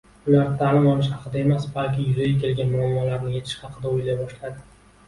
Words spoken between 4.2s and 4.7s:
boshladi.